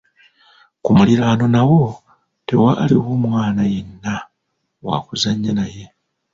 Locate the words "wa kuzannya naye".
4.85-5.85